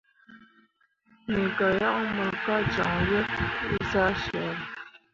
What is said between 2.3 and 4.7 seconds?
ka joŋ yeb zah syare.